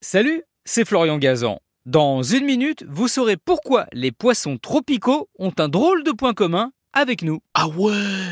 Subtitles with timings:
[0.00, 1.58] Salut, c'est Florian Gazan.
[1.84, 6.70] Dans une minute, vous saurez pourquoi les poissons tropicaux ont un drôle de point commun
[6.92, 7.40] avec nous.
[7.54, 8.30] Ah ouais?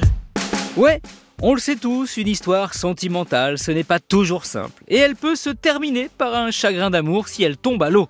[0.76, 1.02] Ouais,
[1.42, 4.84] on le sait tous, une histoire sentimentale, ce n'est pas toujours simple.
[4.86, 8.08] Et elle peut se terminer par un chagrin d'amour si elle tombe à l'eau.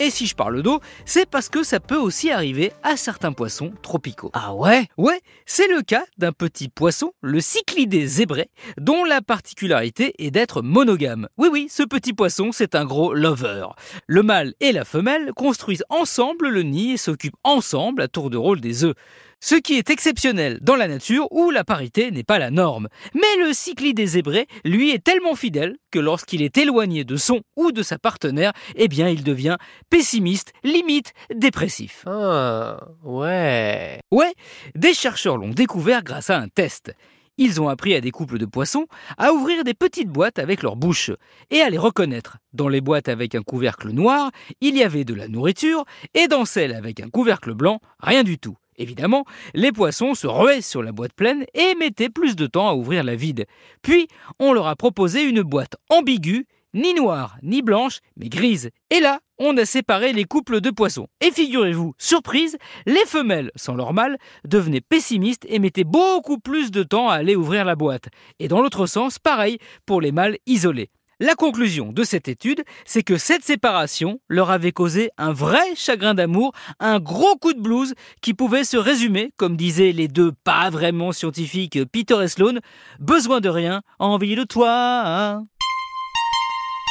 [0.00, 3.72] Et si je parle d'eau, c'est parce que ça peut aussi arriver à certains poissons
[3.82, 4.30] tropicaux.
[4.32, 4.86] Ah ouais?
[4.96, 8.48] Ouais, c'est le cas d'un petit poisson, le cyclidé zébré,
[8.80, 11.28] dont la particularité est d'être monogame.
[11.36, 13.66] Oui oui, ce petit poisson, c'est un gros lover.
[14.06, 18.36] Le mâle et la femelle construisent ensemble le nid et s'occupent ensemble à tour de
[18.36, 18.94] rôle des œufs.
[19.40, 22.88] Ce qui est exceptionnel dans la nature où la parité n'est pas la norme.
[23.14, 27.70] Mais le cyclidé zébré, lui, est tellement fidèle que lorsqu'il est éloigné de son ou
[27.70, 29.56] de sa partenaire, eh bien, il devient
[29.90, 32.04] pessimiste, limite dépressif.
[32.06, 34.00] Ah, ouais.
[34.10, 34.32] Ouais,
[34.74, 36.94] des chercheurs l'ont découvert grâce à un test.
[37.40, 40.74] Ils ont appris à des couples de poissons à ouvrir des petites boîtes avec leur
[40.74, 41.12] bouche
[41.50, 42.38] et à les reconnaître.
[42.52, 46.44] Dans les boîtes avec un couvercle noir, il y avait de la nourriture et dans
[46.44, 48.56] celles avec un couvercle blanc, rien du tout.
[48.76, 52.74] Évidemment, les poissons se ruaient sur la boîte pleine et mettaient plus de temps à
[52.74, 53.46] ouvrir la vide.
[53.82, 54.08] Puis,
[54.38, 58.70] on leur a proposé une boîte ambiguë, ni noire, ni blanche, mais grise.
[58.90, 61.08] Et là, on a séparé les couples de poissons.
[61.20, 66.82] Et figurez-vous, surprise, les femelles, sans leur mâle, devenaient pessimistes et mettaient beaucoup plus de
[66.82, 68.08] temps à aller ouvrir la boîte.
[68.38, 70.90] Et dans l'autre sens, pareil pour les mâles isolés.
[71.20, 76.14] La conclusion de cette étude, c'est que cette séparation leur avait causé un vrai chagrin
[76.14, 80.70] d'amour, un gros coup de blues qui pouvait se résumer, comme disaient les deux pas
[80.70, 82.60] vraiment scientifiques Peter et Sloan,
[83.00, 85.42] besoin de rien, envie de toi.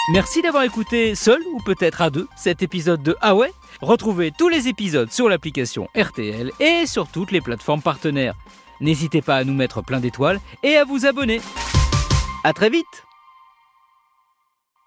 [0.09, 3.33] Merci d'avoir écouté seul ou peut-être à deux cet épisode de Ah
[3.81, 8.35] Retrouvez tous les épisodes sur l'application RTL et sur toutes les plateformes partenaires.
[8.79, 11.41] N'hésitez pas à nous mettre plein d'étoiles et à vous abonner.
[12.45, 13.06] À très vite